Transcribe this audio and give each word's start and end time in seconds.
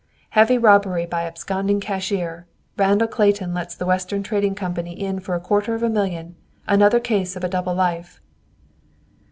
"Heavy 0.31 0.57
Robbery 0.57 1.05
by 1.05 1.27
Absconding 1.27 1.79
Cashier! 1.79 2.47
Randall 2.75 3.07
Clayton 3.07 3.53
Lets 3.53 3.75
the 3.75 3.85
Western 3.85 4.23
Trading 4.23 4.55
Company 4.55 4.99
in 4.99 5.19
for 5.19 5.35
a 5.35 5.39
Quarter 5.39 5.75
of 5.75 5.83
a 5.83 5.91
Million. 5.91 6.33
Another 6.67 6.99
Case 6.99 7.35
of 7.35 7.43
a 7.43 7.47
Double 7.47 7.75
Life!" 7.75 8.19